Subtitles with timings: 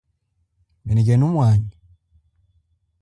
[0.85, 1.71] Menekenu mwanyi.